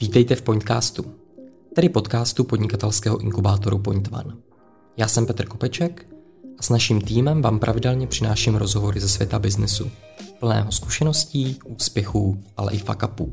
Vítejte 0.00 0.36
v 0.36 0.42
Pointcastu, 0.42 1.14
tedy 1.74 1.88
podcastu 1.88 2.44
podnikatelského 2.44 3.18
inkubátoru 3.18 3.78
Point 3.78 4.08
One. 4.12 4.36
Já 4.96 5.08
jsem 5.08 5.26
Petr 5.26 5.46
Kopeček 5.46 6.06
a 6.58 6.62
s 6.62 6.70
naším 6.70 7.00
týmem 7.00 7.42
vám 7.42 7.58
pravidelně 7.58 8.06
přináším 8.06 8.54
rozhovory 8.54 9.00
ze 9.00 9.08
světa 9.08 9.38
biznesu, 9.38 9.90
plného 10.38 10.72
zkušeností, 10.72 11.58
úspěchů, 11.64 12.42
ale 12.56 12.72
i 12.72 12.78
fakapů. 12.78 13.32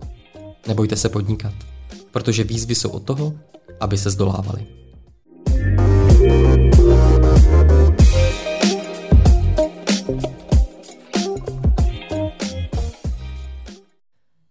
Nebojte 0.67 0.95
se 0.95 1.09
podnikat, 1.09 1.53
protože 2.12 2.44
výzvy 2.44 2.76
jsou 2.76 2.90
od 2.90 3.04
toho, 3.04 3.34
aby 3.79 3.97
se 3.97 4.10
zdolávali. 4.10 4.65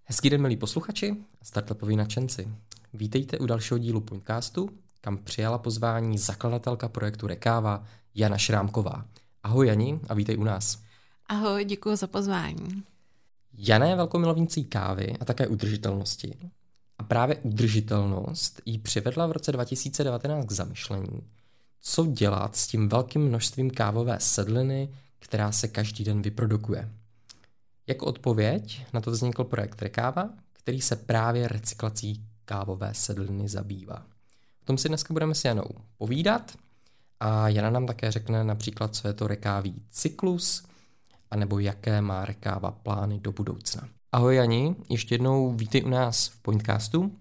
Hezký 0.08 0.30
den, 0.30 0.42
milí 0.42 0.56
posluchači 0.56 1.16
a 1.40 1.44
startupoví 1.44 1.96
nadšenci. 1.96 2.48
Vítejte 2.94 3.38
u 3.38 3.46
dalšího 3.46 3.78
dílu 3.78 4.00
Pointcastu, 4.00 4.70
kam 5.00 5.18
přijala 5.18 5.58
pozvání 5.58 6.18
zakladatelka 6.18 6.88
projektu 6.88 7.26
Rekáva 7.26 7.84
Jana 8.14 8.38
Šrámková. 8.38 9.04
Ahoj 9.42 9.66
Jani 9.66 10.00
a 10.08 10.14
vítej 10.14 10.38
u 10.38 10.44
nás. 10.44 10.82
Ahoj, 11.26 11.64
děkuji 11.64 11.96
za 11.96 12.06
pozvání. 12.06 12.82
Jana 13.58 13.86
je 13.86 13.96
velkou 13.96 14.18
milovnicí 14.18 14.64
kávy 14.64 15.16
a 15.20 15.24
také 15.24 15.46
udržitelnosti. 15.46 16.36
A 16.98 17.02
právě 17.02 17.36
udržitelnost 17.36 18.60
jí 18.66 18.78
přivedla 18.78 19.26
v 19.26 19.32
roce 19.32 19.52
2019 19.52 20.46
k 20.46 20.52
zamyšlení, 20.52 21.22
co 21.80 22.06
dělat 22.06 22.56
s 22.56 22.66
tím 22.66 22.88
velkým 22.88 23.22
množstvím 23.22 23.70
kávové 23.70 24.16
sedliny, 24.20 24.88
která 25.18 25.52
se 25.52 25.68
každý 25.68 26.04
den 26.04 26.22
vyprodukuje. 26.22 26.90
Jako 27.86 28.06
odpověď 28.06 28.86
na 28.92 29.00
to 29.00 29.10
vznikl 29.10 29.44
projekt 29.44 29.82
Rekáva, 29.82 30.28
který 30.52 30.80
se 30.80 30.96
právě 30.96 31.48
recyklací 31.48 32.24
kávové 32.44 32.94
sedliny 32.94 33.48
zabývá. 33.48 34.06
O 34.62 34.64
tom 34.64 34.78
si 34.78 34.88
dneska 34.88 35.14
budeme 35.14 35.34
s 35.34 35.44
Janou 35.44 35.68
povídat 35.98 36.52
a 37.20 37.48
Jana 37.48 37.70
nám 37.70 37.86
také 37.86 38.10
řekne 38.10 38.44
například, 38.44 38.94
co 38.94 39.08
je 39.08 39.14
to 39.14 39.26
rekávý 39.26 39.82
cyklus, 39.90 40.64
anebo 41.30 41.58
jaké 41.58 42.00
má 42.00 42.24
rekáva 42.24 42.70
plány 42.70 43.18
do 43.20 43.32
budoucna. 43.32 43.88
Ahoj 44.12 44.36
Jani, 44.36 44.76
ještě 44.88 45.14
jednou 45.14 45.52
vítej 45.52 45.84
u 45.84 45.88
nás 45.88 46.28
v 46.28 46.42
Pointcastu. 46.42 47.12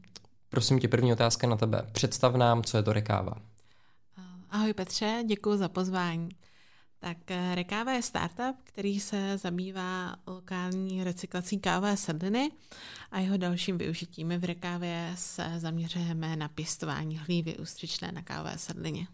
Prosím 0.49 0.79
tě, 0.79 0.87
první 0.87 1.13
otázka 1.13 1.47
na 1.47 1.55
tebe. 1.55 1.81
Představ 1.91 2.35
nám, 2.35 2.63
co 2.63 2.77
je 2.77 2.83
to 2.83 2.93
rekáva. 2.93 3.33
Ahoj 4.49 4.73
Petře, 4.73 5.23
děkuji 5.27 5.57
za 5.57 5.69
pozvání. 5.69 6.29
Tak 7.05 7.31
eh, 7.31 7.55
Rekáva 7.55 7.91
je 7.91 8.01
startup, 8.01 8.55
který 8.63 8.99
se 8.99 9.37
zabývá 9.37 10.15
lokální 10.27 11.03
recyklací 11.03 11.59
kávové 11.59 11.97
sedliny 11.97 12.51
a 13.11 13.19
jeho 13.19 13.37
dalším 13.37 13.77
využitím. 13.77 14.27
My 14.27 14.37
v 14.37 14.43
Rekávě 14.43 15.11
se 15.15 15.53
zaměřujeme 15.57 16.35
na 16.35 16.47
pěstování 16.47 17.17
hlívy 17.17 17.57
ústřičné 17.57 18.11
na 18.11 18.21
kávové 18.21 18.57
sedlině. 18.57 19.07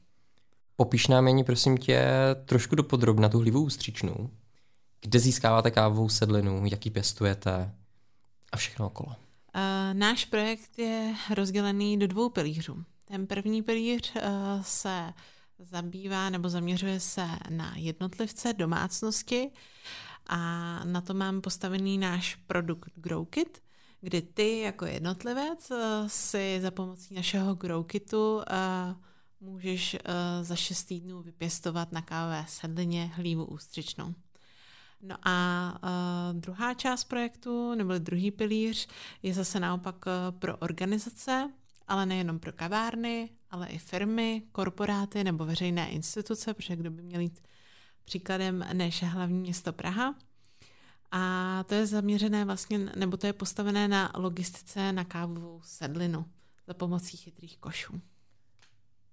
Popiš 0.75 1.07
nám 1.07 1.27
jen, 1.27 1.43
prosím 1.43 1.77
tě, 1.77 2.05
trošku 2.45 2.75
do 2.75 2.83
podrobna 2.83 3.29
tu 3.29 3.39
hlívu 3.39 3.61
ústřičnou. 3.63 4.29
Kde 5.01 5.19
získáváte 5.19 5.71
kávovou 5.71 6.09
sedlinu, 6.09 6.65
jaký 6.71 6.89
pěstujete 6.89 7.75
a 8.51 8.57
všechno 8.57 8.87
okolo. 8.87 9.09
Uh, 9.09 9.93
náš 9.93 10.25
projekt 10.25 10.79
je 10.79 11.15
rozdělený 11.35 11.99
do 11.99 12.07
dvou 12.07 12.29
pilířů. 12.29 12.83
Ten 13.05 13.27
první 13.27 13.63
pilíř 13.63 14.13
uh, 14.15 14.21
se 14.61 15.13
zabývá 15.61 16.29
nebo 16.29 16.49
zaměřuje 16.49 16.99
se 16.99 17.27
na 17.49 17.73
jednotlivce, 17.75 18.53
domácnosti 18.53 19.51
a 20.27 20.39
na 20.83 21.01
to 21.01 21.13
mám 21.13 21.41
postavený 21.41 21.97
náš 21.97 22.35
produkt 22.35 22.91
GrowKit, 22.95 23.63
kdy 24.01 24.21
ty 24.21 24.59
jako 24.59 24.85
jednotlivec 24.85 25.71
eh, 25.71 26.03
si 26.07 26.59
za 26.61 26.71
pomocí 26.71 27.13
našeho 27.13 27.55
GrowKitu 27.55 28.41
eh, 28.41 28.55
můžeš 29.39 29.93
eh, 29.93 30.43
za 30.43 30.55
6 30.55 30.83
týdnů 30.83 31.21
vypěstovat 31.21 31.91
na 31.91 32.01
kávové 32.01 32.45
sedlině 32.47 33.11
hlívu 33.15 33.45
ústřičnou. 33.45 34.13
No 35.03 35.15
a 35.23 35.79
uh, 35.83 36.39
druhá 36.39 36.73
část 36.73 37.03
projektu, 37.03 37.75
nebo 37.75 37.97
druhý 37.97 38.31
pilíř, 38.31 38.87
je 39.23 39.33
zase 39.33 39.59
naopak 39.59 40.05
pro 40.39 40.57
organizace, 40.57 41.51
ale 41.87 42.05
nejenom 42.05 42.39
pro 42.39 42.51
kavárny, 42.51 43.29
ale 43.51 43.67
i 43.67 43.77
firmy, 43.77 44.43
korporáty 44.51 45.23
nebo 45.23 45.45
veřejné 45.45 45.89
instituce, 45.89 46.53
protože 46.53 46.75
kdo 46.75 46.91
by 46.91 47.01
měl 47.01 47.21
jít 47.21 47.41
příkladem 48.05 48.65
než 48.73 49.03
hlavní 49.03 49.39
město 49.39 49.73
Praha. 49.73 50.15
A 51.11 51.63
to 51.67 51.73
je 51.73 51.87
zaměřené 51.87 52.45
vlastně, 52.45 52.79
nebo 52.95 53.17
to 53.17 53.27
je 53.27 53.33
postavené 53.33 53.87
na 53.87 54.11
logistice 54.15 54.93
na 54.93 55.03
kávovou 55.03 55.61
sedlinu 55.63 56.25
za 56.67 56.73
pomocí 56.73 57.17
chytrých 57.17 57.57
košů. 57.57 58.01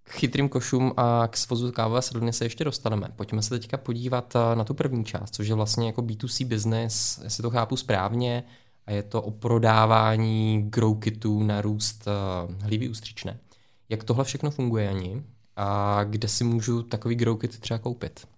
K 0.03 0.11
chytrým 0.11 0.49
košům 0.49 0.93
a 0.97 1.29
k 1.29 1.37
svozu 1.37 1.73
kávové 1.73 2.03
sedliny 2.03 2.33
se 2.33 2.45
ještě 2.45 2.65
dostaneme. 2.65 3.09
Pojďme 3.17 3.43
se 3.43 3.51
teďka 3.51 3.77
podívat 3.77 4.37
eh, 4.37 4.57
na 4.57 4.65
tu 4.65 4.75
první 4.75 5.05
část, 5.05 5.35
což 5.35 5.49
je 5.49 5.55
vlastně 5.55 5.87
jako 5.87 6.03
B2C 6.03 6.47
business, 6.47 7.21
jestli 7.25 7.43
to 7.43 7.51
chápu 7.51 7.77
správně, 7.77 8.45
a 8.87 8.93
je 8.93 9.03
to 9.03 9.23
o 9.23 9.31
prodávání 9.31 10.63
grow 10.71 10.99
kitů 10.99 11.43
na 11.43 11.61
růst 11.61 12.07
uh, 12.07 12.55
hlívy 12.63 12.89
ústřičné. 12.89 13.39
Jak 13.89 14.05
tohle 14.05 14.25
všechno 14.25 14.51
funguje, 14.51 14.89
Ani? 14.89 15.25
A 15.57 16.05
kde 16.05 16.29
si 16.29 16.45
můžu 16.45 16.83
takový 16.83 17.15
grow 17.15 17.39
kit 17.39 17.61
třeba 17.61 17.79
koupit? 17.79 18.29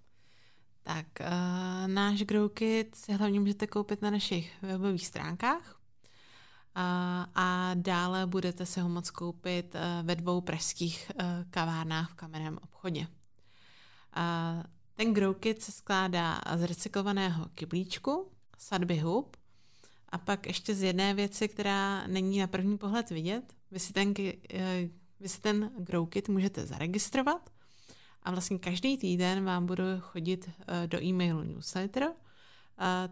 Tak 0.82 1.06
uh, 1.20 1.88
náš 1.88 2.22
grow 2.22 2.48
kit 2.48 2.94
si 2.94 3.12
hlavně 3.12 3.40
můžete 3.40 3.66
koupit 3.66 4.02
na 4.02 4.10
našich 4.10 4.62
webových 4.62 5.06
stránkách. 5.06 5.80
Uh, 6.76 6.82
a 7.34 7.70
dále 7.74 8.26
budete 8.26 8.66
se 8.66 8.82
ho 8.82 8.88
moct 8.88 9.10
koupit 9.10 9.74
uh, 9.74 10.06
ve 10.06 10.16
dvou 10.16 10.40
pražských 10.40 11.12
uh, 11.14 11.24
kavárnách 11.50 12.10
v 12.10 12.14
kamenném 12.14 12.58
obchodě. 12.62 13.00
Uh, 13.00 14.62
ten 14.94 15.14
grow 15.14 15.34
kit 15.34 15.62
se 15.62 15.72
skládá 15.72 16.40
z 16.56 16.62
recyklovaného 16.62 17.46
kyblíčku, 17.54 18.30
sadby 18.58 18.98
hub 18.98 19.36
a 20.08 20.18
pak 20.18 20.46
ještě 20.46 20.74
z 20.74 20.82
jedné 20.82 21.14
věci, 21.14 21.48
která 21.48 22.06
není 22.06 22.38
na 22.38 22.46
první 22.46 22.78
pohled 22.78 23.10
vidět. 23.10 23.54
Vy 23.70 23.78
si 23.78 23.92
ten, 23.92 24.14
vy 25.20 25.28
si 25.28 25.40
ten 25.40 25.70
grow 25.78 26.08
kit 26.08 26.28
můžete 26.28 26.66
zaregistrovat 26.66 27.50
a 28.22 28.30
vlastně 28.30 28.58
každý 28.58 28.98
týden 28.98 29.44
vám 29.44 29.66
budu 29.66 29.84
chodit 30.00 30.50
eh, 30.66 30.86
do 30.86 31.02
e-mailu 31.02 31.42
newsletter. 31.42 32.12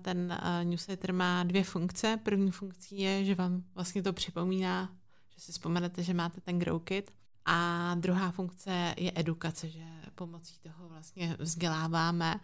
Ten 0.03 0.33
eh, 0.33 0.65
newsletter 0.65 1.13
má 1.13 1.43
dvě 1.43 1.65
funkce. 1.65 2.21
První 2.23 2.51
funkcí 2.51 3.01
je, 3.01 3.25
že 3.25 3.35
vám 3.35 3.65
vlastně 3.75 4.03
to 4.03 4.13
připomíná, 4.13 4.93
že 5.35 5.41
si 5.41 5.53
vzpomenete, 5.53 6.03
že 6.03 6.15
máte 6.15 6.41
ten 6.41 6.59
grow 6.59 6.83
kit. 6.83 7.11
A 7.45 7.95
druhá 7.95 8.31
funkce 8.31 8.95
je 8.97 9.13
edukace, 9.15 9.69
že 9.69 9.85
pomocí 10.15 10.59
toho 10.59 10.89
vlastně 10.89 11.37
vzděláváme 11.39 12.41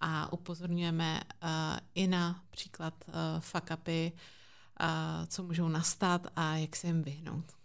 a 0.00 0.32
upozorňujeme 0.32 1.20
uh, 1.42 1.48
i 1.94 2.06
na 2.06 2.42
příklad 2.50 2.94
uh, 3.08 3.14
fuck 3.40 3.70
upy, 3.74 4.12
uh, 4.80 5.26
co 5.26 5.42
můžou 5.42 5.68
nastat 5.68 6.26
a 6.36 6.56
jak 6.56 6.76
se 6.76 6.86
jim 6.86 7.02
vyhnout. 7.02 7.57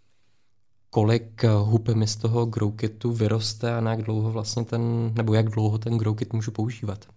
Kolik 0.94 1.44
hub 1.44 1.88
mi 1.88 2.06
z 2.06 2.16
toho 2.16 2.46
growkitu 2.46 3.12
vyroste 3.12 3.74
a 3.74 3.80
na 3.80 3.90
jak 3.90 4.02
dlouho 4.02 4.30
vlastně 4.30 4.64
ten, 4.64 5.14
nebo 5.14 5.34
jak 5.34 5.48
dlouho 5.48 5.78
ten 5.78 5.98
growkit 5.98 6.32
můžu 6.32 6.50
používat? 6.50 7.08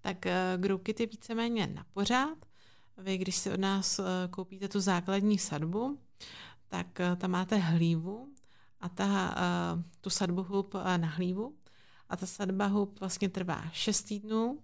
Tak 0.00 0.26
uh, 0.26 0.62
growkit 0.62 1.00
je 1.00 1.06
víceméně 1.06 1.66
na 1.66 1.86
pořád. 1.94 2.38
Vy, 2.98 3.18
když 3.18 3.36
si 3.36 3.50
od 3.50 3.60
nás 3.60 3.98
uh, 3.98 4.04
koupíte 4.30 4.68
tu 4.68 4.80
základní 4.80 5.38
sadbu, 5.38 5.98
tak 6.68 6.86
tam 7.16 7.30
máte 7.30 7.56
hlívu 7.56 8.28
a 8.80 8.88
ta, 8.88 9.34
tu 10.00 10.10
sadbu 10.10 10.42
hub 10.42 10.74
na 10.96 11.08
hlívu 11.08 11.54
a 12.08 12.16
ta 12.16 12.26
sadba 12.26 12.66
hub 12.66 13.00
vlastně 13.00 13.28
trvá 13.28 13.64
6 13.72 14.02
týdnů 14.02 14.58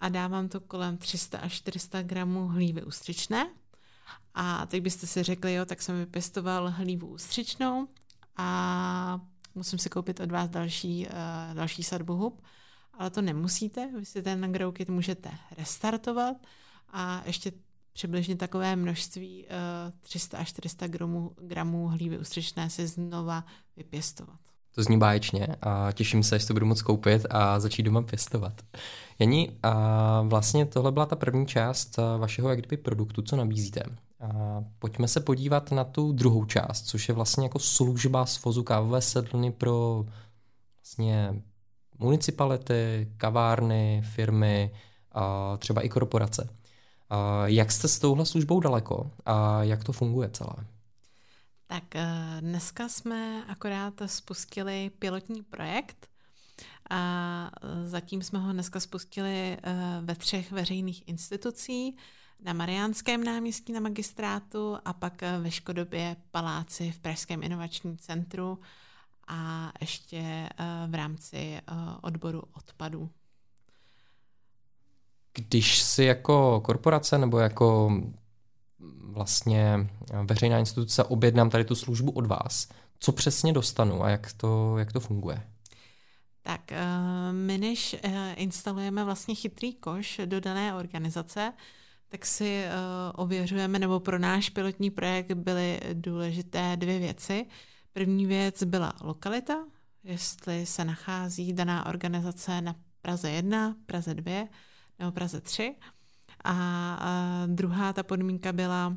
a 0.00 0.08
dávám 0.08 0.48
to 0.48 0.60
kolem 0.60 0.96
300 0.96 1.38
až 1.38 1.52
400 1.52 2.02
gramů 2.02 2.48
hlívy 2.48 2.82
ústřičné. 2.82 3.50
A 4.34 4.66
teď 4.66 4.82
byste 4.82 5.06
si 5.06 5.22
řekli, 5.22 5.54
jo, 5.54 5.64
tak 5.64 5.82
jsem 5.82 5.98
vypěstoval 5.98 6.70
hlívu 6.70 7.06
ústřičnou 7.06 7.88
a 8.36 9.20
musím 9.54 9.78
si 9.78 9.90
koupit 9.90 10.20
od 10.20 10.30
vás 10.30 10.50
další, 10.50 11.06
uh, 11.06 11.54
další 11.54 11.82
sadbu 11.82 12.14
hub, 12.14 12.42
ale 12.94 13.10
to 13.10 13.22
nemusíte, 13.22 13.90
vy 13.98 14.04
si 14.04 14.22
ten 14.22 14.52
grow 14.52 14.72
kit 14.72 14.88
můžete 14.88 15.30
restartovat 15.58 16.36
a 16.88 17.22
ještě 17.26 17.52
přibližně 17.92 18.36
takové 18.36 18.76
množství 18.76 19.44
uh, 19.46 19.50
300 20.00 20.38
až 20.38 20.48
400 20.48 20.86
gramů, 20.86 21.36
gramů 21.40 21.86
hlívy 21.86 22.18
ústřičné 22.18 22.70
si 22.70 22.86
znova 22.86 23.44
vypěstovat. 23.76 24.40
To 24.76 24.82
zní 24.82 24.98
báječně 24.98 25.46
a 25.62 25.92
těším 25.92 26.22
se, 26.22 26.38
že 26.38 26.46
to 26.46 26.52
budu 26.52 26.66
moct 26.66 26.82
koupit 26.82 27.26
a 27.30 27.60
začít 27.60 27.82
doma 27.82 28.02
pěstovat. 28.02 28.52
Jení, 29.18 29.58
a 29.62 30.22
vlastně 30.22 30.66
tohle 30.66 30.92
byla 30.92 31.06
ta 31.06 31.16
první 31.16 31.46
část 31.46 31.96
vašeho 32.18 32.48
jak 32.48 32.58
kdyby 32.58 32.76
produktu, 32.76 33.22
co 33.22 33.36
nabízíte. 33.36 33.82
A 34.20 34.64
pojďme 34.78 35.08
se 35.08 35.20
podívat 35.20 35.72
na 35.72 35.84
tu 35.84 36.12
druhou 36.12 36.44
část, 36.44 36.82
což 36.82 37.08
je 37.08 37.14
vlastně 37.14 37.44
jako 37.44 37.58
služba 37.58 38.26
svozu 38.26 38.62
kávové 38.62 39.00
sedlny 39.00 39.52
pro 39.52 40.04
vlastně 40.76 41.42
municipality, 41.98 43.12
kavárny, 43.16 44.02
firmy, 44.14 44.70
a 45.12 45.56
třeba 45.56 45.80
i 45.80 45.88
korporace. 45.88 46.48
A 47.10 47.46
jak 47.46 47.72
jste 47.72 47.88
s 47.88 47.98
touhle 47.98 48.26
službou 48.26 48.60
daleko 48.60 49.10
a 49.26 49.62
jak 49.62 49.84
to 49.84 49.92
funguje 49.92 50.30
celé? 50.30 50.75
Tak 51.66 51.84
dneska 52.40 52.88
jsme 52.88 53.44
akorát 53.48 53.94
spustili 54.06 54.90
pilotní 54.98 55.42
projekt 55.42 56.08
a 56.90 57.50
zatím 57.84 58.22
jsme 58.22 58.38
ho 58.38 58.52
dneska 58.52 58.80
spustili 58.80 59.58
ve 60.00 60.14
třech 60.14 60.52
veřejných 60.52 61.08
institucích 61.08 61.96
na 62.40 62.52
Mariánském 62.52 63.24
náměstí 63.24 63.72
na 63.72 63.80
magistrátu 63.80 64.78
a 64.84 64.92
pak 64.92 65.22
ve 65.40 65.50
Škodobě 65.50 66.16
paláci 66.30 66.90
v 66.90 66.98
Pražském 66.98 67.42
inovačním 67.42 67.98
centru 67.98 68.58
a 69.28 69.72
ještě 69.80 70.16
eh, 70.16 70.50
v 70.86 70.94
rámci 70.94 71.36
eh, 71.36 71.62
odboru 72.02 72.42
odpadů. 72.52 73.10
Když 75.32 75.82
si 75.82 76.04
jako 76.04 76.60
korporace 76.60 77.18
nebo 77.18 77.38
jako 77.38 77.92
vlastně 79.02 79.88
veřejná 80.24 80.58
instituce 80.58 81.04
objednám 81.04 81.50
tady 81.50 81.64
tu 81.64 81.74
službu 81.74 82.12
od 82.12 82.26
vás, 82.26 82.68
co 82.98 83.12
přesně 83.12 83.52
dostanu 83.52 84.02
a 84.02 84.10
jak 84.10 84.32
to, 84.32 84.78
jak 84.78 84.92
to 84.92 85.00
funguje? 85.00 85.42
Tak 86.42 86.72
eh, 86.72 86.86
my 87.32 87.58
než 87.58 87.96
instalujeme 88.36 89.04
vlastně 89.04 89.34
chytrý 89.34 89.74
koš 89.74 90.20
do 90.24 90.40
dané 90.40 90.74
organizace, 90.74 91.52
tak 92.08 92.26
si 92.26 92.64
ověřujeme, 93.14 93.78
nebo 93.78 94.00
pro 94.00 94.18
náš 94.18 94.50
pilotní 94.50 94.90
projekt 94.90 95.32
byly 95.32 95.80
důležité 95.92 96.76
dvě 96.76 96.98
věci. 96.98 97.46
První 97.92 98.26
věc 98.26 98.62
byla 98.62 98.92
lokalita, 99.00 99.64
jestli 100.04 100.66
se 100.66 100.84
nachází 100.84 101.52
daná 101.52 101.86
organizace 101.86 102.60
na 102.60 102.74
Praze 103.02 103.30
1, 103.30 103.76
Praze 103.86 104.14
2 104.14 104.48
nebo 104.98 105.12
Praze 105.12 105.40
3. 105.40 105.74
A, 106.46 107.46
druhá 107.46 107.92
ta 107.92 108.02
podmínka 108.02 108.52
byla, 108.52 108.96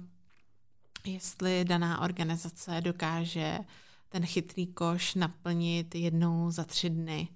jestli 1.06 1.66
daná 1.66 2.01
organizace 2.01 2.81
dokáže 2.81 3.60
ten 4.10 4.25
chytrý 4.25 4.68
koš 4.68 5.16
naplnit 5.16 5.96
jednou 5.96 6.51
za 6.51 6.63
tři 6.63 6.90
dny. 6.90 7.28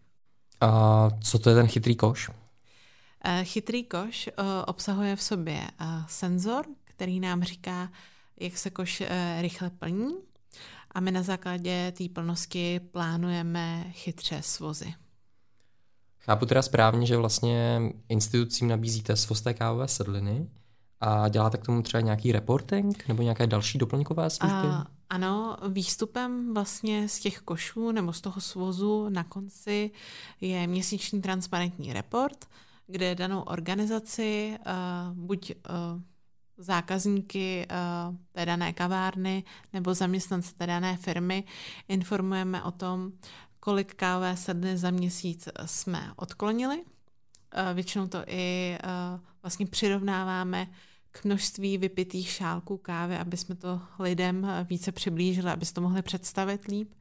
A 0.62 1.10
co 1.24 1.39
to 1.39 1.50
je 1.50 1.56
ten 1.56 1.68
chytrý 1.68 1.95
koš? 1.95 2.30
Eh, 3.25 3.44
chytrý 3.44 3.83
koš 3.83 4.27
eh, 4.27 4.33
obsahuje 4.68 5.15
v 5.15 5.21
sobě 5.21 5.62
eh, 5.62 5.86
senzor, 6.07 6.65
který 6.83 7.19
nám 7.19 7.44
říká, 7.44 7.92
jak 8.39 8.57
se 8.57 8.69
koš 8.69 9.04
rychle 9.42 9.69
plní 9.69 10.13
a 10.92 11.00
my 11.00 11.12
na 11.12 11.24
základě 11.24 11.94
té 11.98 12.10
plnosti 12.10 12.80
plánujeme 12.80 13.86
chytře 13.92 14.42
svozy. 14.42 14.94
Chápu 16.25 16.46
teda 16.46 16.62
správně, 16.62 17.08
že 17.08 17.18
vlastně 17.18 17.81
institucím 18.10 18.68
nabízíte 18.68 19.16
svosté 19.16 19.54
kávové 19.54 19.88
sedliny 19.88 20.50
a 21.00 21.30
děláte 21.30 21.58
k 21.58 21.66
tomu 21.66 21.81
třeba 21.81 22.02
nějaký 22.02 22.31
reporting 22.31 23.08
nebo 23.08 23.24
nějaké 23.24 23.48
další 23.48 23.78
doplňkové 23.78 24.30
služby? 24.30 24.68
A, 24.68 24.86
ano, 25.10 25.58
výstupem 25.70 26.54
vlastně 26.54 27.10
z 27.10 27.20
těch 27.20 27.40
košů 27.40 27.92
nebo 27.92 28.14
z 28.14 28.22
toho 28.22 28.42
svozu 28.42 29.10
na 29.10 29.24
konci 29.24 29.92
je 30.42 30.68
měsíční 30.68 31.22
transparentní 31.22 31.94
report, 31.94 32.46
kde 32.88 33.16
danou 33.16 33.42
organizaci 33.42 34.58
uh, 34.60 35.18
buď 35.18 35.52
uh, 35.52 36.02
zákazníky 36.58 37.68
uh, 38.10 38.16
té 38.31 38.46
dané 38.46 38.74
kavárny 38.74 39.44
nebo 39.74 39.94
zaměstnance 39.94 40.56
té 40.56 40.68
dané 40.68 40.98
firmy 40.98 41.44
informujeme 41.88 42.64
o 42.64 42.72
tom, 42.72 43.12
kolik 43.63 43.95
kávové 43.95 44.38
sedny 44.38 44.77
za 44.77 44.92
měsíc 44.92 45.50
jsme 45.65 46.12
odklonili. 46.15 46.77
Uh, 46.77 47.74
většinou 47.74 48.07
to 48.07 48.24
i 48.27 48.77
uh, 48.83 49.19
vlastně 49.42 49.65
přirovnáváme 49.65 50.68
k 51.12 51.24
množství 51.24 51.77
vypitých 51.77 52.30
šálků 52.30 52.77
kávy, 52.77 53.18
aby 53.18 53.38
jsme 53.38 53.56
to 53.56 53.81
lidem 54.00 54.48
více 54.69 54.92
přiblížili, 54.92 55.51
aby 55.51 55.65
si 55.65 55.74
to 55.74 55.81
mohli 55.81 56.01
představit 56.01 56.65
líp. 56.65 56.94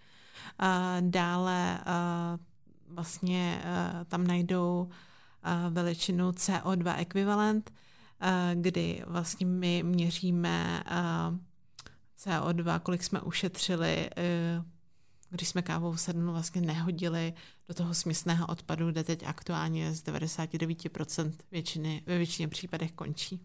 Dále 1.01 1.79
vlastně 2.89 3.63
tam 4.09 4.27
najdou 4.27 4.89
veličinu 5.71 6.31
CO2 6.31 6.95
ekvivalent, 6.99 7.71
Eh, 8.25 8.55
kdy 8.55 9.03
vlastně 9.07 9.47
my 9.47 9.83
měříme 9.83 10.83
eh, 10.87 11.39
CO2, 12.19 12.81
kolik 12.81 13.03
jsme 13.03 13.21
ušetřili, 13.21 14.11
eh, 14.17 14.63
když 15.33 15.49
jsme 15.49 15.63
kávou 15.63 15.97
sednu 15.97 16.33
vlastně 16.33 16.61
nehodili 16.61 17.33
do 17.69 17.75
toho 17.75 17.95
směsného 17.95 18.47
odpadu, 18.47 18.91
kde 18.91 19.05
teď 19.05 19.23
aktuálně 19.27 19.95
z 19.95 20.05
99% 20.05 21.33
většiny, 21.51 22.03
ve 22.07 22.19
většině 22.19 22.49
případech 22.49 22.93
končí. 22.93 23.41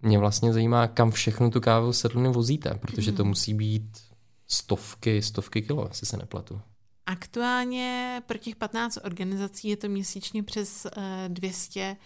Mě 0.00 0.18
vlastně 0.18 0.52
zajímá, 0.52 0.86
kam 0.86 1.10
všechno 1.10 1.50
tu 1.50 1.60
kávu 1.60 1.92
sedlinu 1.92 2.32
vozíte, 2.32 2.74
protože 2.74 3.12
to 3.12 3.22
mhm. 3.22 3.28
musí 3.28 3.54
být 3.54 3.98
stovky, 4.46 5.22
stovky 5.22 5.62
kilo, 5.62 5.86
jestli 5.88 6.06
se 6.06 6.16
neplatu. 6.16 6.60
Aktuálně 7.06 8.22
pro 8.26 8.38
těch 8.38 8.56
15 8.56 8.98
organizací 9.04 9.68
je 9.68 9.76
to 9.76 9.88
měsíčně 9.88 10.42
přes 10.42 10.86
200 11.28 11.96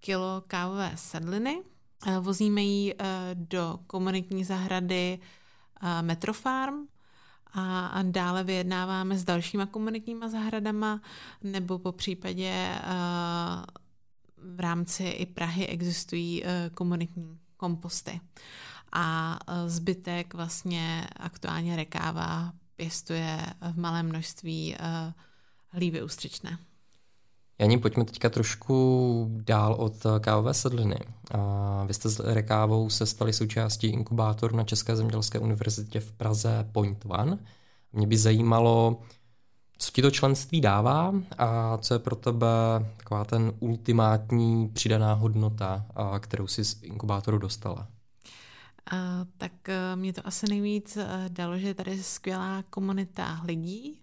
kilo 0.00 0.42
kávové 0.46 0.92
sedliny. 0.94 1.62
Eh, 2.06 2.18
vozíme 2.18 2.62
ji 2.62 2.94
eh, 2.98 3.04
do 3.34 3.78
komunitní 3.86 4.44
zahrady 4.44 5.18
eh, 5.82 6.02
Metrofarm 6.02 6.86
a 7.54 8.02
dále 8.02 8.44
vyjednáváme 8.44 9.18
s 9.18 9.24
dalšíma 9.24 9.66
komunitníma 9.66 10.28
zahradama 10.28 11.00
nebo 11.42 11.78
po 11.78 11.92
případě 11.92 12.74
v 14.36 14.60
rámci 14.60 15.04
i 15.04 15.26
Prahy 15.26 15.66
existují 15.66 16.42
komunitní 16.74 17.38
komposty. 17.56 18.20
A 18.92 19.38
zbytek 19.66 20.34
vlastně 20.34 21.06
aktuálně 21.16 21.76
rekáva 21.76 22.52
pěstuje 22.76 23.46
v 23.72 23.78
malém 23.78 24.06
množství 24.06 24.76
hlívy 25.68 26.02
ústřičné. 26.02 26.58
Janí, 27.60 27.78
pojďme 27.78 28.04
teďka 28.04 28.30
trošku 28.30 29.26
dál 29.44 29.74
od 29.74 30.06
kávové 30.20 30.54
sedliny. 30.54 30.96
Vy 31.86 31.94
jste 31.94 32.08
s 32.08 32.32
rekávou 32.32 32.90
se 32.90 33.06
stali 33.06 33.32
součástí 33.32 33.86
inkubátoru 33.86 34.56
na 34.56 34.64
České 34.64 34.96
zemědělské 34.96 35.38
univerzitě 35.38 36.00
v 36.00 36.12
Praze 36.12 36.68
Point 36.72 37.04
One. 37.08 37.38
Mě 37.92 38.06
by 38.06 38.18
zajímalo, 38.18 39.02
co 39.78 39.90
ti 39.92 40.02
to 40.02 40.10
členství 40.10 40.60
dává 40.60 41.14
a 41.38 41.78
co 41.78 41.94
je 41.94 41.98
pro 41.98 42.16
tebe 42.16 42.46
taková 42.96 43.24
ten 43.24 43.52
ultimátní 43.58 44.68
přidaná 44.68 45.12
hodnota, 45.12 45.86
kterou 46.20 46.46
jsi 46.46 46.64
z 46.64 46.82
inkubátoru 46.82 47.38
dostala? 47.38 47.86
Uh, 48.92 48.98
tak 49.38 49.52
uh, 49.68 50.00
mě 50.00 50.12
to 50.12 50.26
asi 50.26 50.46
nejvíc 50.48 50.96
uh, 50.96 51.04
dalo, 51.28 51.58
že 51.58 51.74
tady 51.74 51.90
je 51.90 52.02
skvělá 52.02 52.64
komunita 52.70 53.40
lidí, 53.44 54.00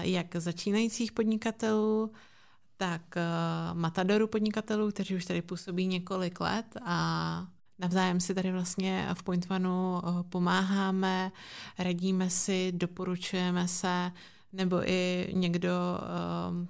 jak 0.00 0.36
začínajících 0.36 1.12
podnikatelů, 1.12 2.12
tak 2.76 3.02
uh, 3.16 3.78
matadoru 3.78 4.26
podnikatelů, 4.26 4.90
kteří 4.90 5.16
už 5.16 5.24
tady 5.24 5.42
působí 5.42 5.86
několik 5.86 6.40
let 6.40 6.66
a 6.84 7.46
navzájem 7.78 8.20
si 8.20 8.34
tady 8.34 8.52
vlastně 8.52 9.08
v 9.14 9.22
Point 9.22 9.50
One 9.50 9.68
uh, 9.68 10.22
pomáháme, 10.22 11.32
radíme 11.78 12.30
si, 12.30 12.72
doporučujeme 12.72 13.68
se, 13.68 14.12
nebo 14.52 14.90
i 14.90 15.30
někdo 15.32 15.70
uh, 15.70 16.58
uh, 16.58 16.66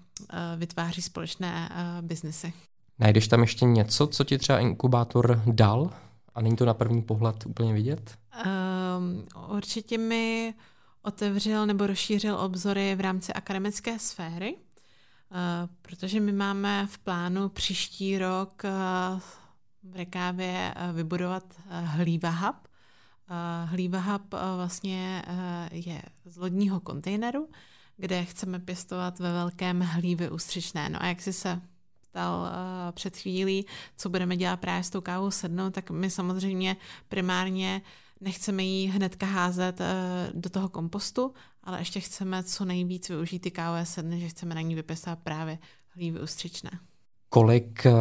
vytváří 0.57 1.03
společné 1.03 1.71
uh, 1.71 2.07
biznesy. 2.07 2.53
Najdeš 2.99 3.29
tam 3.29 3.41
ještě 3.41 3.65
něco, 3.65 4.07
co 4.07 4.25
ti 4.25 4.39
třeba 4.39 4.59
inkubátor 4.59 5.43
dal 5.47 5.91
a 6.35 6.41
není 6.41 6.57
to 6.57 6.65
na 6.65 6.75
první 6.75 7.03
pohled 7.03 7.47
úplně 7.47 7.75
vidět? 7.75 8.19
Um, 8.47 9.25
určitě 9.57 9.99
mi 9.99 10.55
otevřel 11.03 11.67
nebo 11.67 11.87
rozšířil 11.87 12.39
obzory 12.39 12.95
v 12.95 13.01
rámci 13.01 13.33
akademické 13.33 13.99
sféry. 13.99 14.57
Eh, 15.33 15.69
protože 15.83 16.21
my 16.21 16.33
máme 16.33 16.87
v 16.87 16.99
plánu 16.99 17.49
příští 17.49 18.19
rok 18.19 18.65
eh, 18.65 18.71
v 19.83 19.97
Rekávě 19.97 20.75
eh, 20.77 20.93
vybudovat 20.93 21.45
Hlíva 21.69 22.31
Hub. 22.31 22.57
Hlíva 23.65 24.01
Hub 24.01 24.35
vlastně 24.57 25.23
je 25.71 26.03
z 26.25 26.37
lodního 26.37 26.81
kontejneru, 26.81 27.49
kde 27.97 28.25
chceme 28.25 28.59
pěstovat 28.59 29.19
ve 29.19 29.33
velkém 29.33 29.81
hlívy 29.81 30.31
ústřičné. 30.31 30.89
No 30.89 31.03
a 31.03 31.07
jak 31.07 31.21
jsi 31.23 31.33
se 31.33 31.61
ptal 32.01 32.51
před 32.93 33.17
chvílí, 33.17 33.67
co 33.97 34.09
budeme 34.09 34.37
dělat 34.37 34.61
právě 34.61 34.85
s 34.85 34.91
tou 34.91 35.01
kávou 35.01 35.31
sednou, 35.31 35.71
tak 35.71 35.91
my 35.91 36.11
samozřejmě 36.11 36.77
primárně 37.09 37.83
nechceme 38.21 38.63
ji 38.63 38.87
hnedka 38.87 39.27
házet 39.27 39.81
do 40.35 40.51
toho 40.51 40.69
kompostu, 40.69 41.35
ale 41.65 41.81
ještě 41.81 42.01
chceme 42.01 42.43
co 42.43 42.65
nejvíc 42.65 43.09
využít 43.09 43.39
ty 43.39 43.51
kávové 43.51 43.87
sedny, 43.87 44.21
že 44.21 44.29
chceme 44.29 44.55
na 44.55 44.61
ní 44.61 44.75
vypěstovat 44.75 45.19
právě 45.23 45.59
hlívy 45.89 46.21
ustřičné. 46.21 46.71
Kolik 47.29 47.87
eh, 47.87 47.93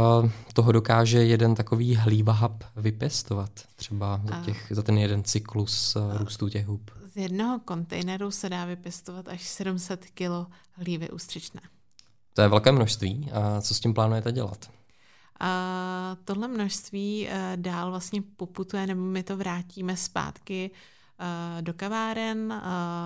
toho 0.54 0.72
dokáže 0.72 1.26
jeden 1.26 1.56
takový 1.56 1.96
hlívahab 1.96 2.64
vypěstovat 2.76 3.52
třeba 3.76 4.22
za, 4.26 4.42
těch, 4.42 4.68
za 4.70 4.84
ten 4.84 4.98
jeden 4.98 5.24
cyklus 5.24 5.96
eh, 5.96 6.18
růstu 6.18 6.50
těch 6.50 6.66
hub? 6.66 6.92
Z 7.14 7.18
jednoho 7.18 7.60
kontejneru 7.60 8.32
se 8.32 8.50
dá 8.50 8.66
vypěstovat 8.66 9.28
až 9.28 9.44
700 9.44 10.06
kg 10.06 10.52
hlívy 10.72 11.10
ústřičné. 11.10 11.62
To 12.34 12.42
je 12.42 12.48
velké 12.48 12.72
množství. 12.72 13.32
A 13.32 13.62
co 13.62 13.74
s 13.74 13.80
tím 13.80 13.94
plánujete 13.94 14.32
dělat? 14.32 14.70
A 15.40 16.18
tohle 16.24 16.48
množství 16.48 17.28
eh, 17.28 17.54
dál 17.56 17.90
vlastně 17.90 18.22
poputuje, 18.36 18.88
nebo 18.88 19.02
my 19.02 19.24
to 19.24 19.38
vrátíme 19.38 19.98
zpátky 19.98 20.72
do 21.62 21.74
kaváren, 21.74 22.64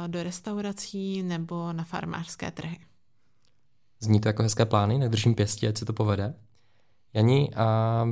do 0.08 0.24
restaurací 0.24 1.24
nebo 1.24 1.74
na 1.74 1.84
farmářské 1.84 2.52
trhy. 2.52 2.80
Zní 4.00 4.20
to 4.20 4.30
jako 4.30 4.44
hezké 4.44 4.66
plány, 4.66 4.98
nedržím 4.98 5.36
pěstí, 5.36 5.68
ať 5.68 5.78
se 5.78 5.86
to 5.86 5.94
povede. 5.94 6.34
Jani, 7.14 7.52
a 7.56 8.06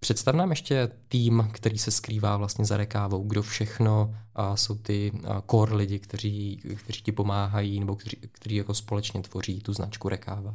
představ 0.00 0.34
nám 0.34 0.50
ještě 0.50 0.88
tým, 1.08 1.48
který 1.52 1.78
se 1.78 1.90
skrývá 1.90 2.36
vlastně 2.36 2.64
za 2.64 2.76
rekávou, 2.76 3.22
kdo 3.22 3.42
všechno 3.42 4.16
a 4.34 4.56
jsou 4.56 4.74
ty 4.74 5.12
core 5.50 5.74
lidi, 5.74 5.98
kteří, 5.98 6.62
kteří 6.76 7.02
ti 7.02 7.12
pomáhají 7.12 7.80
nebo 7.80 7.96
kteří, 7.96 8.16
kteří 8.32 8.56
jako 8.56 8.74
společně 8.74 9.22
tvoří 9.22 9.60
tu 9.60 9.72
značku 9.72 10.08
rekáva. 10.08 10.54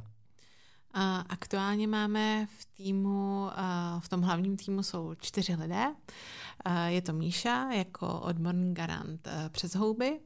Aktuálně 1.29 1.87
máme 1.87 2.45
v 2.45 2.65
týmu, 2.65 3.49
v 3.99 4.09
tom 4.09 4.21
hlavním 4.21 4.57
týmu 4.57 4.83
jsou 4.83 5.15
čtyři 5.15 5.55
lidé. 5.55 5.85
Je 6.87 7.01
to 7.01 7.13
Míša 7.13 7.71
jako 7.71 8.19
odborný 8.19 8.73
garant 8.73 9.27
přes 9.49 9.75
houby. 9.75 10.19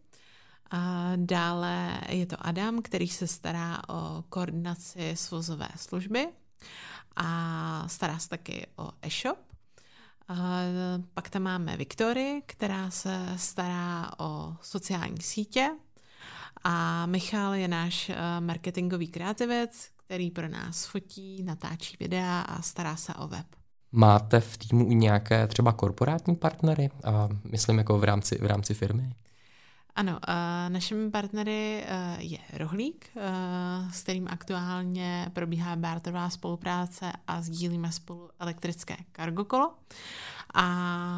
Dále 1.16 2.02
je 2.10 2.26
to 2.26 2.36
Adam, 2.40 2.82
který 2.82 3.08
se 3.08 3.28
stará 3.28 3.82
o 3.90 4.24
koordinaci 4.30 5.12
svozové 5.16 5.68
služby 5.76 6.28
a 7.16 7.84
stará 7.88 8.20
se 8.20 8.30
taky 8.30 8.68
o 8.76 8.92
e-shop. 9.02 9.40
Pak 11.14 11.30
tam 11.30 11.42
máme 11.42 11.78
Viktory, 11.78 12.44
která 12.46 12.92
se 12.92 13.34
stará 13.36 14.12
o 14.18 14.56
sociální 14.62 15.22
sítě 15.22 15.70
a 16.64 17.06
Michal 17.06 17.54
je 17.54 17.68
náš 17.68 18.12
marketingový 18.40 19.08
kreativec, 19.08 19.91
který 20.12 20.32
pro 20.32 20.48
nás 20.48 20.86
fotí, 20.86 21.44
natáčí 21.44 21.98
videa 22.00 22.42
a 22.42 22.62
stará 22.62 22.96
se 22.96 23.14
o 23.14 23.28
web. 23.28 23.46
Máte 23.92 24.40
v 24.40 24.58
týmu 24.58 24.92
i 24.92 24.96
nějaké 24.96 25.48
třeba 25.48 25.72
korporátní 25.72 26.36
partnery? 26.36 26.90
A 27.04 27.30
myslím 27.52 27.78
jako 27.78 28.00
v 28.00 28.04
rámci, 28.04 28.38
v 28.42 28.46
rámci 28.46 28.74
firmy? 28.74 29.16
Ano, 29.96 30.20
našimi 30.68 31.12
partnery 31.12 31.84
uh, 31.84 32.22
je 32.22 32.38
Rohlík, 32.54 33.10
uh, 33.16 33.92
s 33.92 34.04
kterým 34.04 34.28
aktuálně 34.28 35.32
probíhá 35.34 35.76
barterová 35.76 36.30
spolupráce 36.30 37.12
a 37.28 37.42
sdílíme 37.42 37.92
spolu 37.92 38.30
elektrické 38.40 38.98
kargokolo. 39.12 39.74
A 40.54 40.66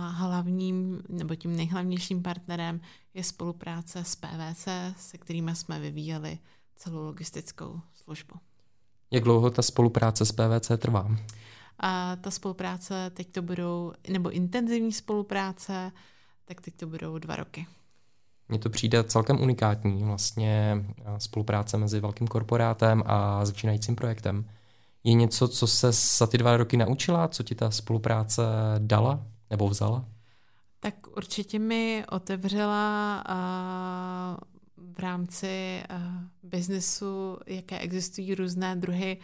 hlavním, 0.08 1.02
nebo 1.10 1.36
tím 1.36 1.56
nejhlavnějším 1.56 2.24
partnerem 2.24 2.82
je 3.14 3.24
spolupráce 3.24 4.04
s 4.04 4.16
PVC, 4.16 4.68
se 4.98 5.18
kterými 5.18 5.56
jsme 5.56 5.80
vyvíjeli 5.80 6.40
celou 6.76 7.06
logistickou 7.06 7.82
službu. 7.94 8.36
Jak 9.14 9.24
dlouho 9.24 9.50
ta 9.50 9.62
spolupráce 9.62 10.26
s 10.26 10.32
PVC 10.32 10.72
trvá? 10.78 11.08
A 11.80 12.16
ta 12.16 12.32
spolupráce, 12.32 13.12
teď 13.14 13.32
to 13.32 13.42
budou, 13.42 13.94
nebo 14.10 14.30
intenzivní 14.30 14.92
spolupráce, 14.92 15.92
tak 16.46 16.62
teď 16.62 16.74
to 16.76 16.88
budou 16.88 17.18
dva 17.18 17.36
roky. 17.36 17.68
Mně 18.50 18.60
to 18.60 18.70
přijde 18.70 19.04
celkem 19.04 19.42
unikátní, 19.42 20.04
vlastně 20.04 20.86
spolupráce 21.18 21.78
mezi 21.78 22.00
velkým 22.00 22.28
korporátem 22.28 23.04
a 23.06 23.46
začínajícím 23.46 23.96
projektem. 23.96 24.50
Je 25.04 25.14
něco, 25.14 25.48
co 25.48 25.68
se 25.68 25.92
za 25.92 26.28
ty 26.28 26.38
dva 26.38 26.58
roky 26.58 26.78
naučila, 26.78 27.28
co 27.28 27.44
ti 27.44 27.56
ta 27.56 27.72
spolupráce 27.72 28.44
dala 28.78 29.26
nebo 29.50 29.70
vzala? 29.70 30.06
Tak 30.80 30.96
určitě 31.18 31.60
mi 31.60 32.04
otevřela 32.10 33.24
v 34.92 35.00
rámci 35.00 35.84
biznesu, 36.44 37.38
jaké 37.48 37.80
existují 37.80 38.36
různé 38.36 38.76
druhy 38.76 39.18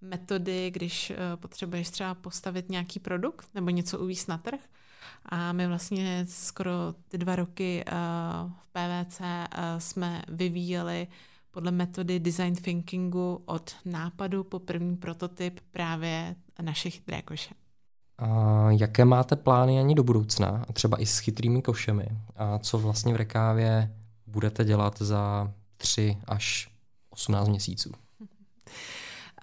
metody, 0.00 0.70
když 0.70 1.12
potřebuješ 1.36 1.90
třeba 1.90 2.14
postavit 2.14 2.70
nějaký 2.70 3.00
produkt 3.00 3.48
nebo 3.54 3.70
něco 3.70 3.98
uvíct 3.98 4.28
na 4.28 4.38
trh. 4.38 4.60
A 5.24 5.52
my 5.52 5.66
vlastně 5.66 6.26
skoro 6.28 6.72
ty 7.08 7.18
dva 7.18 7.36
roky 7.36 7.84
uh, 7.86 8.50
v 8.50 8.66
PVC 8.72 9.20
uh, 9.20 9.26
jsme 9.78 10.22
vyvíjeli 10.28 11.08
podle 11.50 11.70
metody 11.70 12.20
design 12.20 12.54
thinkingu 12.54 13.42
od 13.44 13.74
nápadu 13.84 14.44
po 14.44 14.58
první 14.58 14.96
prototyp 14.96 15.60
právě 15.70 16.36
našich 16.62 16.94
chytré 16.94 17.22
koše. 17.22 17.54
A 18.18 18.70
jaké 18.70 19.04
máte 19.04 19.36
plány 19.36 19.80
ani 19.80 19.94
do 19.94 20.02
budoucna, 20.02 20.64
třeba 20.72 21.00
i 21.00 21.06
s 21.06 21.18
chytrými 21.18 21.62
košemi? 21.62 22.06
A 22.36 22.58
co 22.58 22.78
vlastně 22.78 23.12
v 23.12 23.16
Rekávě 23.16 23.94
budete 24.26 24.64
dělat 24.64 24.98
za 24.98 25.52
3 25.76 26.18
až 26.26 26.68
18 27.10 27.48
měsíců? 27.48 27.92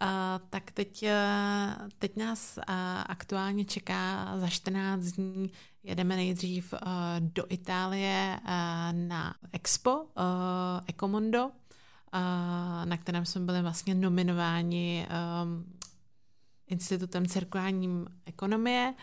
Uh, 0.01 0.47
tak 0.49 0.71
teď, 0.71 1.03
uh, 1.03 1.89
teď 1.99 2.17
nás 2.17 2.57
uh, 2.57 2.63
aktuálně 3.05 3.65
čeká 3.65 4.33
za 4.39 4.49
14 4.49 5.05
dní. 5.05 5.51
Jedeme 5.83 6.15
nejdřív 6.15 6.73
uh, 6.73 6.79
do 7.19 7.45
Itálie 7.49 8.39
uh, 8.41 8.47
na 9.07 9.35
Expo 9.51 10.01
uh, 10.01 10.03
Ecomondo, 10.87 11.45
uh, 11.45 11.51
na 12.85 12.97
kterém 12.97 13.25
jsme 13.25 13.41
byli 13.41 13.61
vlastně 13.61 13.95
nominováni 13.95 15.07
um, 15.43 15.65
Institutem 16.73 17.25
cirkulární 17.25 18.05
ekonomie, 18.25 18.93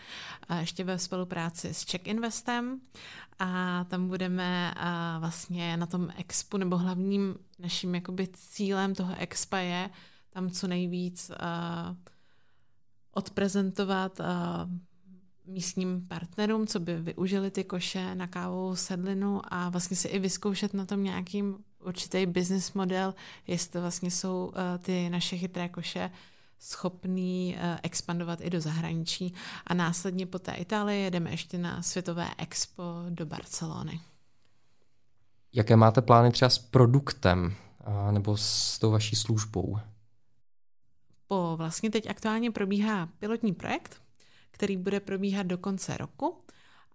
ještě 0.59 0.83
ve 0.83 0.99
spolupráci 0.99 1.73
s 1.73 1.85
Czech 1.85 2.07
Investem. 2.07 2.81
A 3.39 3.83
tam 3.83 4.07
budeme 4.07 4.73
vlastně 5.19 5.77
na 5.77 5.85
tom 5.85 6.09
expu, 6.17 6.57
nebo 6.57 6.77
hlavním 6.77 7.35
naším 7.59 7.95
jakoby 7.95 8.27
cílem 8.33 8.95
toho 8.95 9.15
expa 9.17 9.57
je 9.57 9.89
tam 10.29 10.49
co 10.49 10.67
nejvíc 10.67 11.29
uh, 11.29 11.95
odprezentovat 13.11 14.21
místním 15.45 16.07
partnerům, 16.07 16.67
co 16.67 16.79
by 16.79 17.01
využili 17.01 17.51
ty 17.51 17.63
koše 17.63 18.15
na 18.15 18.27
kávovou 18.27 18.75
sedlinu 18.75 19.41
a 19.43 19.69
vlastně 19.69 19.97
si 19.97 20.07
i 20.07 20.19
vyzkoušet 20.19 20.73
na 20.73 20.85
tom 20.85 21.03
nějakým 21.03 21.57
určitý 21.85 22.25
business 22.25 22.73
model, 22.73 23.13
jestli 23.47 23.71
to 23.71 23.81
vlastně 23.81 24.11
jsou 24.11 24.51
ty 24.79 25.09
naše 25.09 25.37
chytré 25.37 25.69
koše 25.69 26.11
schopný 26.63 27.55
uh, 27.55 27.79
expandovat 27.83 28.41
i 28.41 28.49
do 28.49 28.61
zahraničí. 28.61 29.33
A 29.67 29.73
následně 29.73 30.25
po 30.25 30.39
té 30.39 30.51
Itálii 30.51 31.03
jedeme 31.03 31.31
ještě 31.31 31.57
na 31.57 31.81
Světové 31.81 32.29
expo 32.37 32.83
do 33.09 33.25
Barcelony. 33.25 33.99
Jaké 35.53 35.75
máte 35.75 36.01
plány 36.01 36.31
třeba 36.31 36.49
s 36.49 36.59
produktem 36.59 37.55
nebo 38.11 38.37
s 38.37 38.79
tou 38.79 38.91
vaší 38.91 39.15
službou? 39.15 39.79
Po 41.27 41.53
vlastně 41.57 41.89
teď 41.89 42.09
aktuálně 42.09 42.51
probíhá 42.51 43.09
pilotní 43.19 43.53
projekt, 43.53 44.01
který 44.51 44.77
bude 44.77 44.99
probíhat 44.99 45.47
do 45.47 45.57
konce 45.57 45.97
roku 45.97 46.37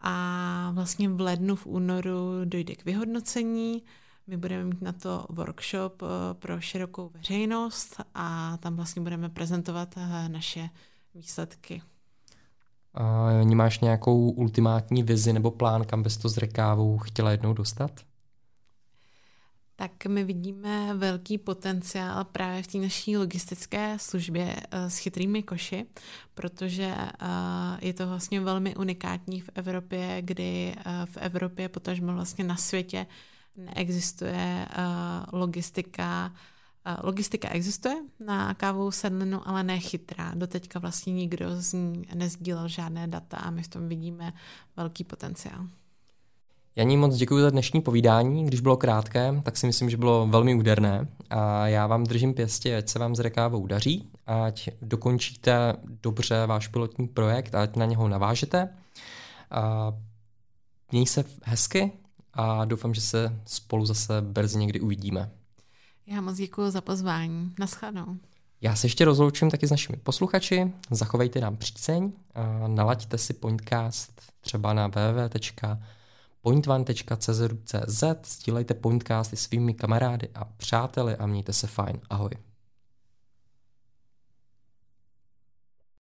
a 0.01 0.71
vlastně 0.75 1.09
v 1.09 1.21
lednu, 1.21 1.57
v 1.57 1.67
únoru 1.67 2.45
dojde 2.45 2.75
k 2.75 2.85
vyhodnocení. 2.85 3.83
My 4.29 4.37
budeme 4.37 4.65
mít 4.65 4.83
na 4.83 4.93
to 4.93 5.27
workshop 5.29 6.03
eh, 6.03 6.35
pro 6.35 6.61
širokou 6.61 7.09
veřejnost 7.09 8.01
a 8.15 8.57
tam 8.57 8.77
vlastně 8.77 9.03
budeme 9.03 9.29
prezentovat 9.29 9.95
eh, 9.97 10.29
naše 10.29 10.69
výsledky. 11.15 11.83
A 12.95 13.31
máš 13.55 13.81
nějakou 13.81 14.31
ultimátní 14.31 15.03
vizi 15.03 15.33
nebo 15.33 15.51
plán, 15.51 15.85
kam 15.85 16.03
bys 16.03 16.17
to 16.17 16.29
s 16.29 16.37
rekávou 16.37 16.99
chtěla 16.99 17.31
jednou 17.31 17.53
dostat? 17.53 17.91
tak 19.79 20.07
my 20.07 20.25
vidíme 20.25 20.95
velký 20.95 21.39
potenciál 21.39 22.25
právě 22.25 22.63
v 22.63 22.67
té 22.67 22.79
naší 22.79 23.17
logistické 23.17 23.97
službě 23.99 24.45
uh, 24.45 24.89
s 24.89 24.99
chytrými 24.99 25.43
koši, 25.43 25.87
protože 26.35 26.95
je 27.81 27.95
to 27.95 28.07
vlastně 28.07 28.41
velmi 28.41 28.77
unikátní 28.77 29.41
v 29.41 29.51
Evropě, 29.55 30.17
kdy 30.21 30.77
v 31.05 31.17
Evropě, 31.17 31.69
potažmo 31.69 32.13
vlastně 32.13 32.45
na 32.45 32.57
světě, 32.57 33.07
neexistuje 33.57 34.67
logistika. 35.33 36.33
Logistika 37.03 37.49
existuje 37.49 37.95
na 38.27 38.55
kávovou 38.55 38.91
sedlinu, 38.91 39.49
ale 39.49 39.63
ne 39.63 39.81
chytrá. 39.81 40.33
Doteďka 40.35 40.79
vlastně 40.79 41.13
nikdo 41.13 41.47
z 41.63 41.73
ní 41.73 42.07
nezdílel 42.15 42.69
žádné 42.69 43.07
data 43.07 43.37
a 43.37 43.51
my 43.51 43.63
v 43.63 43.69
tom 43.69 43.89
vidíme 43.89 44.33
velký 44.77 45.05
potenciál. 45.05 45.67
Janí, 46.77 46.97
moc 46.97 47.17
děkuji 47.17 47.43
za 47.43 47.51
dnešní 47.51 47.81
povídání. 47.81 48.45
Když 48.45 48.61
bylo 48.61 48.77
krátké, 48.77 49.41
tak 49.43 49.57
si 49.57 49.67
myslím, 49.67 49.91
že 49.91 49.97
bylo 49.97 50.27
velmi 50.27 50.55
úderné. 50.55 51.09
A 51.31 51.67
já 51.67 51.87
vám 51.87 52.05
držím 52.05 52.35
pěstě, 52.35 52.77
ať 52.77 52.89
se 52.89 52.99
vám 52.99 53.15
s 53.15 53.19
rekávou 53.19 53.67
daří, 53.67 54.11
ať 54.27 54.69
dokončíte 54.83 55.77
dobře 56.03 56.47
váš 56.47 56.69
pilotní 56.69 57.09
projekt, 57.09 57.55
ať 57.55 57.77
na 57.77 57.85
něho 57.85 58.09
navážete. 58.09 58.69
A 59.51 59.93
měj 60.93 61.07
se 61.07 61.25
hezky 61.43 61.93
a 62.37 62.65
doufám, 62.65 62.95
že 62.95 63.01
se 63.01 63.41
spolu 63.45 63.87
zase 63.87 64.23
brzy 64.23 64.59
někdy 64.59 64.81
uvidíme. 64.81 65.31
Já 66.07 66.21
moc 66.21 66.37
děkuji 66.37 66.71
za 66.71 66.81
pozvání. 66.81 67.53
Naschledanou. 67.59 68.17
Já 68.61 68.77
se 68.77 68.87
ještě 68.87 69.05
rozloučím 69.05 69.51
taky 69.51 69.67
s 69.67 69.71
našimi 69.71 69.99
posluchači. 69.99 70.73
Zachovejte 70.91 71.41
nám 71.41 71.57
příceň 71.57 72.13
a 72.35 72.69
nalaďte 72.69 73.19
si 73.19 73.33
podcast 73.33 74.23
třeba 74.41 74.73
na 74.73 74.87
www 74.87 75.29
pointvan.cz, 76.47 78.05
sdílejte 78.25 78.75
Pointcasty 78.75 79.37
svými 79.37 79.75
kamarády 79.75 80.29
a 80.35 80.45
přáteli 80.45 81.17
a 81.17 81.27
mějte 81.27 81.53
se 81.53 81.67
fajn. 81.67 82.01
Ahoj. 82.11 82.31